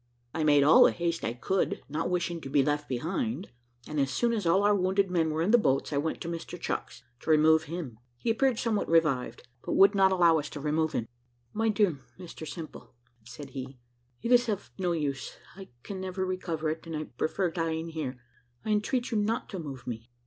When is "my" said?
11.53-11.69